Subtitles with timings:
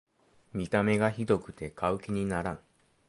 [0.53, 2.59] 見た目がひどくて買う気にならん